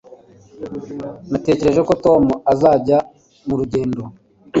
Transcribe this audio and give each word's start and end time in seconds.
Natekereje 1.31 1.81
ko 1.87 1.93
Tom 2.05 2.23
azajya 2.51 2.97
murugendo 3.47 4.01